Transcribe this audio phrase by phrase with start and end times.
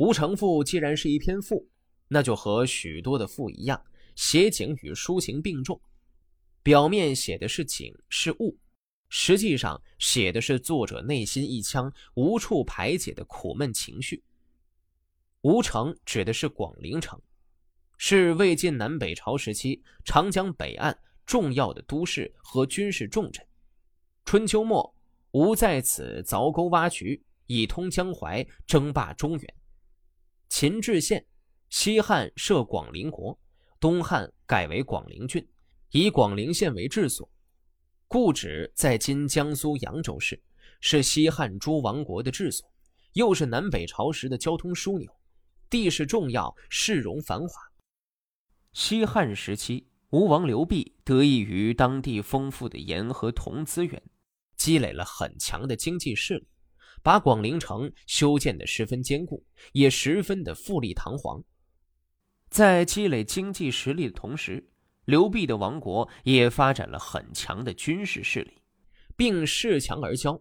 [0.00, 1.68] 吴承赋既然是一篇赋，
[2.08, 3.84] 那就和许多的赋一样，
[4.16, 5.78] 写景与抒情并重。
[6.62, 8.56] 表面写的是景是物，
[9.10, 14.24] 实际上写的是作者内心一腔无处排解的苦闷情绪。
[15.42, 17.20] 吴城指的是广陵城，
[17.98, 23.46] 是魏晋南北朝时期长江北岸重要的都市和军事重镇。
[24.24, 24.94] 春秋末，
[25.32, 29.54] 吴在此凿沟挖渠，以通江淮，争霸中原。
[30.60, 31.24] 秦制县，
[31.70, 33.40] 西汉设广陵国，
[33.80, 35.42] 东汉改为广陵郡。
[35.92, 37.26] 以广陵县为治所，
[38.06, 40.38] 故址在今江苏扬州市，
[40.82, 42.70] 是西汉诸王国的治所，
[43.14, 45.10] 又是南北朝时的交通枢纽，
[45.70, 47.54] 地势重要，市容繁华。
[48.74, 54.02] 西汉时期，吴王刘濞得益于当地丰富的盐和铜资源，
[54.58, 56.46] 积累了很强的经济势力，
[57.02, 61.42] 把广陵城修建的十分坚固，也十分的富丽堂皇。
[62.48, 64.70] 在积累经济实力的同时，
[65.04, 68.62] 刘濞的王国也发展了很强的军事势力，
[69.16, 70.40] 并恃强而骄，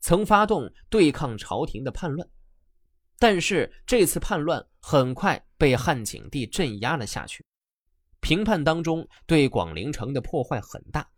[0.00, 2.28] 曾发动对抗朝廷的叛乱。
[3.18, 7.44] 但是这次叛乱很快被汉景帝镇压了下去。
[8.20, 11.08] 平叛当中对广陵城的破坏很大，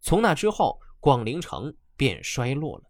[0.00, 2.84] 从那之后广陵城便衰落了。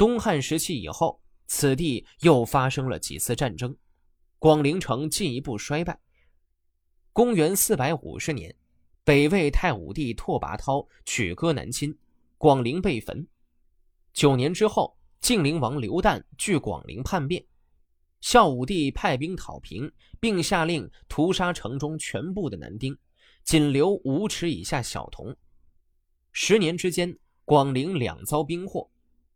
[0.00, 3.76] 东汉时期以后，此地又发生了几次战争，
[4.38, 6.00] 广陵城进一步衰败。
[7.12, 8.56] 公元四百五十年，
[9.04, 11.94] 北魏太武帝拓跋焘取割南侵，
[12.38, 13.28] 广陵被焚。
[14.14, 17.44] 九年之后，晋灵王刘旦据广陵叛变，
[18.22, 22.96] 孝武帝派兵讨平，并下令屠杀城中全部的男丁，
[23.44, 25.36] 仅留五尺以下小童。
[26.32, 28.88] 十年之间，广陵两遭兵祸，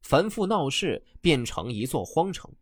[0.04, 2.52] 繁复闹市，变成一座荒城。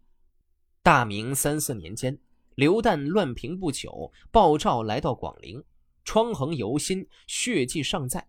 [0.80, 2.16] 大明三四年间。
[2.54, 5.64] 刘旦乱平不久，鲍照来到广陵，
[6.04, 8.24] 疮痕犹新，血迹尚在。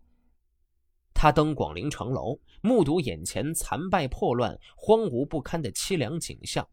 [1.12, 6.66] 他登广陵城楼，目睹眼前残败破乱、荒芜不堪的凄凉景象，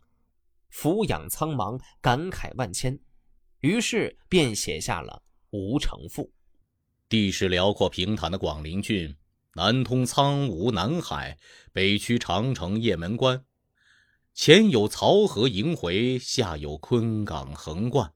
[0.70, 2.98] 俯仰苍茫，感慨万千，
[3.60, 5.22] 于是便写下了
[5.52, 6.24] 《吴城赋》。
[7.08, 9.14] 地势辽阔平坦的广陵郡，
[9.54, 11.38] 南通苍梧南海，
[11.74, 13.44] 北趋长城雁门关。
[14.34, 18.14] 前有漕河萦回，下有昆冈横贯，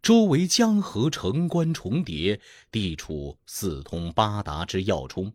[0.00, 2.40] 周围江河城关重叠，
[2.70, 5.34] 地处四通八达之要冲。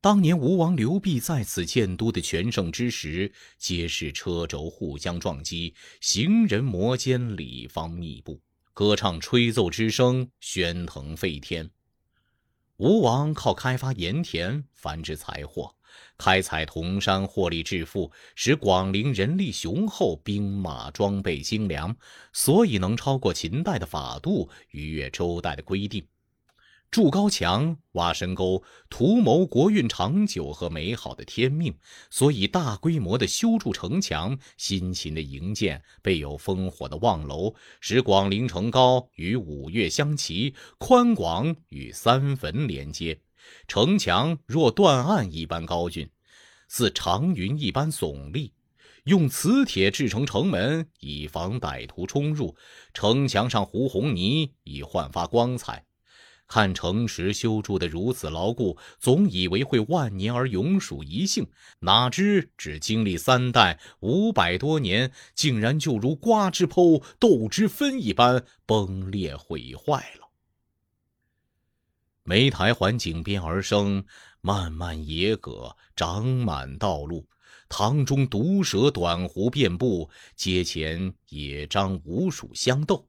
[0.00, 8.40] 当年吴王刘濞在此建都的全盛之时，皆是车轴互相撞击，行人摩肩，里坊密布，
[8.74, 11.70] 歌唱吹奏之声喧腾沸天。
[12.78, 15.74] 吴王靠开发盐田，繁殖财货。
[16.16, 21.96] 开采铜山获利致富，使广陵人力雄厚，兵马装备精良，
[22.32, 26.06] 所以能超过秦代的法度，逾越周代的规定。
[26.90, 31.76] 筑高墙、挖深沟，图谋国运长久和美好的天命，
[32.10, 43.20] 所以大规模的修筑城墙，辛勤的营建备有烽火的望楼，使广陵城高与五岳相齐，宽广与三坟连接。
[43.66, 46.10] 城墙若断岸一般高峻，
[46.68, 48.54] 似长云一般耸立，
[49.04, 52.56] 用磁铁制成城门，以防歹徒冲入。
[52.94, 55.84] 城墙上糊红泥，以焕发光彩。
[56.48, 61.46] 看城池修筑得如此牢固，总以为会万年而永属一幸，
[61.80, 70.28] 哪知只经历三代五百多年，竟然就如瓜之剖、豆之分一般崩裂毁坏了。
[72.24, 74.04] 梅台环井边而生，
[74.40, 77.26] 漫漫野葛长满道路。
[77.70, 83.07] 塘中毒蛇短弧遍布，街前野獐鼯鼠相斗。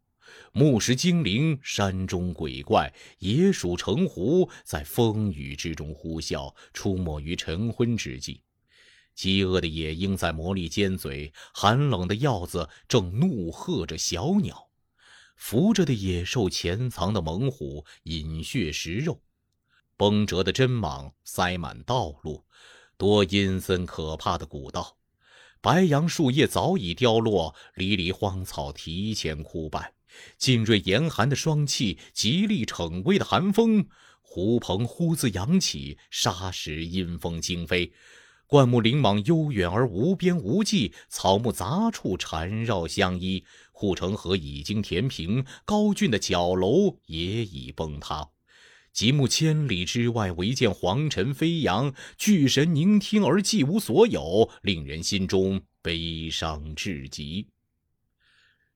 [0.51, 8.41] 木石精灵，山中鬼怪，野鼠成狐，在风雨之中呼啸，出没于晨昏之际。
[9.15, 14.69] 饥饿的野鹰在磨砺尖嘴，寒冷的鹞子正怒喝着小鸟。
[15.35, 19.21] 伏着的野兽，潜藏的猛虎，饮血食肉；
[19.97, 22.45] 崩折的针蟒塞满道路，
[22.97, 24.97] 多阴森可怕的古道。
[25.61, 29.93] 白杨树叶早已凋落，离离荒草提前枯败。
[30.37, 33.87] 劲锐严寒的霜气，极力逞威的寒风，
[34.21, 37.91] 狐朋呼自扬起，沙石阴风惊飞。
[38.47, 43.43] 灌木林莽悠远而无边无际，草木杂处缠绕相依。
[43.71, 48.27] 护城河已经填平，高峻的角楼也已崩塌。
[48.91, 57.47] 极目千里之外，唯见黄尘飞扬，巨神凝听而寂无所有，令人心中悲伤至极。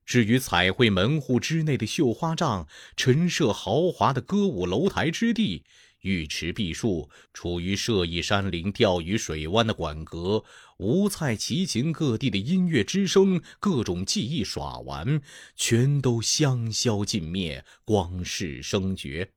[0.05, 5.63] 至于彩绘门户之内的绣花帐，陈设豪华的歌舞楼台之地，
[6.01, 10.43] 浴池碧树，处于射翼山林、钓鱼水湾的馆阁，
[10.77, 15.21] 吴蔡齐秦，各地的音乐之声，各种技艺耍玩，
[15.55, 19.31] 全都香消尽灭，光世声绝。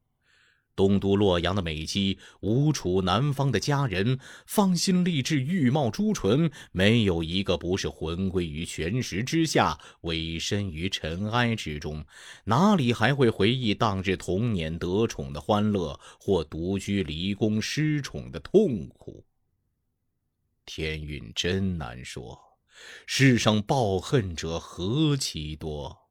[0.76, 12.04] 东都洛阳的美姬，吴楚南方的佳人，芳心丽质，玉貌朱唇，没有一个不是魂归于泉石之下，委身于尘埃之中。
[12.44, 19.24] 哪里还会回忆当日童年得宠的欢乐，或独居离宫失宠的痛苦？
[20.66, 22.38] 天运真难说，
[23.06, 26.05] 世上抱恨者何其多。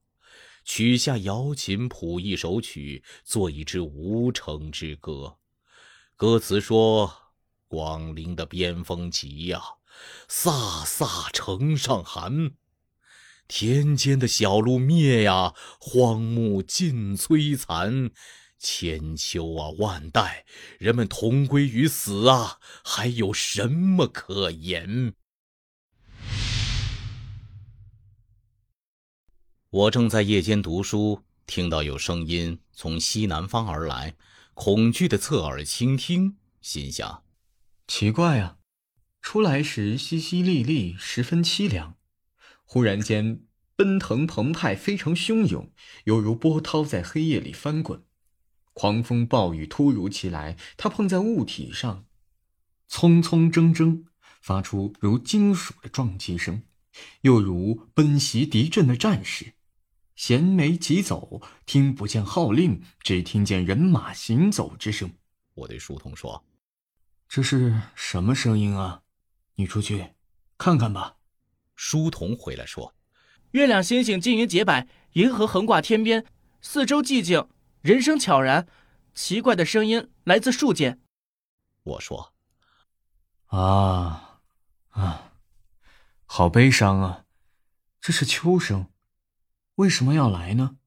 [0.65, 5.37] 取下瑶琴谱一首曲，作一支无成之歌。
[6.15, 7.13] 歌词说
[7.69, 9.61] ：“广陵的边风急呀，
[10.27, 12.55] 飒飒城上寒；
[13.47, 18.09] 田间的小路灭呀，荒木尽摧残。
[18.57, 20.45] 千秋啊，万代，
[20.79, 25.13] 人们同归于死啊，还有什么可言？”
[29.75, 34.15] 我正在夜间读书，听到有声音从西南方而来，
[34.53, 37.25] 恐惧的侧耳倾听，心想：
[37.85, 38.55] 奇怪啊！
[39.21, 41.97] 出来时淅淅沥沥，十分凄凉；
[42.63, 43.41] 忽然间
[43.75, 45.69] 奔腾澎湃，非常汹涌，
[46.05, 48.01] 犹如波涛在黑夜里翻滚。
[48.71, 52.05] 狂风暴雨突如其来，它碰在物体上，
[52.89, 54.05] 匆匆铮铮，
[54.39, 56.63] 发出如金属的撞击声，
[57.23, 59.54] 又如奔袭敌阵的战士。
[60.15, 65.13] 衔枚疾走，听不见号令，只听见人马行走之声。
[65.53, 66.45] 我对书童说
[67.27, 69.01] ：“这是什么声音啊？
[69.55, 70.13] 你出去
[70.57, 71.17] 看看吧。”
[71.75, 72.95] 书童回来说
[73.51, 76.25] ：“月亮星星金云洁白，银河横挂天边，
[76.61, 77.49] 四周寂静，
[77.81, 78.67] 人声悄然，
[79.13, 81.01] 奇怪的声音来自树间。”
[81.83, 82.33] 我说
[83.47, 84.39] ：“啊，
[84.91, 85.33] 啊，
[86.25, 87.25] 好悲伤啊！
[87.99, 88.87] 这是秋声。”
[89.75, 90.77] 为什么要来呢？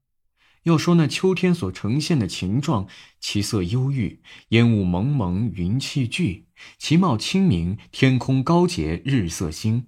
[0.65, 2.89] 要说那秋天所呈现的情状，
[3.21, 6.47] 其色幽郁，烟雾蒙蒙，云气聚；
[6.79, 9.85] 其貌清明，天空高洁，日色新；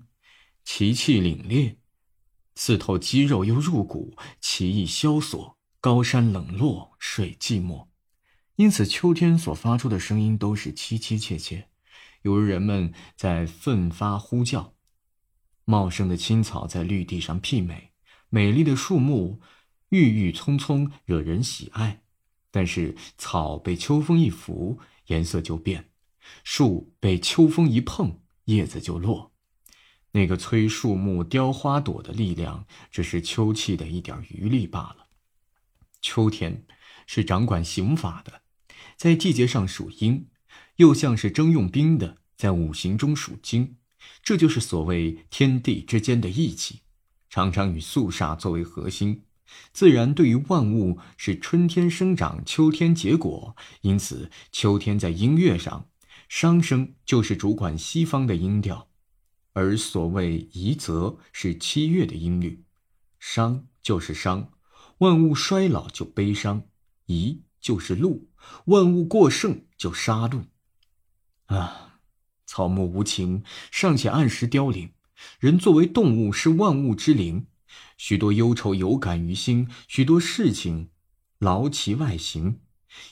[0.65, 1.77] 其气凛冽，
[2.55, 7.89] 刺透肌肉又入骨；其意萧索，高山冷落，水寂寞。
[8.57, 11.69] 因此，秋天所发出的声音都是凄凄切切，
[12.23, 14.75] 犹如人们在奋发呼叫。
[15.65, 17.90] 茂盛的青草在绿地上媲美。
[18.31, 19.41] 美丽的树木，
[19.91, 22.03] 郁郁葱葱，惹人喜爱。
[22.53, 25.83] 但是草被秋风一拂，颜色就变；
[26.43, 29.33] 树被秋风一碰，叶子就落。
[30.13, 35.09] 那个催树木雕花朵的力量，只是秋气的一点余力罢了。
[36.01, 36.65] 秋天
[37.07, 38.43] 是掌管刑法的，
[38.97, 40.27] 在季节上属阴；
[40.77, 43.77] 又像是征用兵的，在五行中属金。
[44.23, 46.81] 这就是所谓天地之间的义气。
[47.31, 49.23] 常常以肃杀作为核心，
[49.73, 55.89] 自然对于万物是春天生长，秋天结果，因此秋天在音乐上，
[56.29, 58.89] 商声就是主管西方的音调，
[59.53, 62.65] 而所谓夷则是七月的音律，
[63.21, 64.53] 商就是商，
[64.99, 66.65] 万物衰老就悲伤，
[67.07, 68.25] 夷就是戮，
[68.65, 70.47] 万物过盛就杀戮，
[71.47, 72.01] 啊，
[72.45, 74.93] 草木无情，尚且按时凋零。
[75.39, 77.47] 人作为动物，是万物之灵，
[77.97, 80.91] 许多忧愁有感于心，许多事情
[81.39, 82.61] 劳其外形，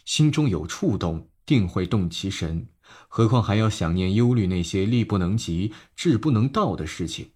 [0.04, 2.68] 心中有触动，定会动其神。
[3.06, 7.32] 何况还要想念、忧虑那些力不能及、志不能到的事情，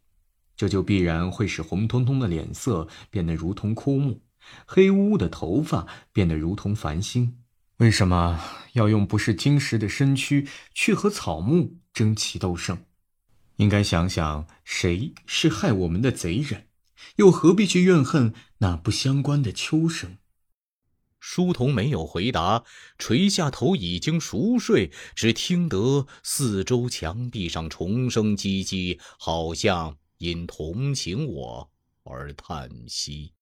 [0.56, 4.22] 这就必然会使红彤彤的脸色变得如同枯木，
[4.66, 7.38] 黑乌乌的头发变得如同繁星。
[7.78, 8.40] 为什么
[8.74, 12.78] 要用不是金石的身躯去和草木争奇斗胜？
[13.56, 16.68] 应该想想谁是害我们的贼人，
[17.16, 20.18] 又何必去怨恨那不相关的秋声？
[21.20, 22.64] 书童没有回答，
[22.98, 31.70] 垂下头，已经熟睡，只听得四周墙壁上虫声唧唧，好像因同情我
[32.02, 33.34] 而叹息。